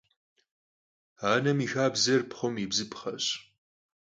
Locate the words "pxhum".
2.31-2.55